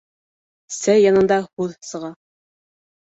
Сәй 0.77 1.03
янында 1.03 1.37
һүҙ 1.43 1.75
сыға. 1.91 2.09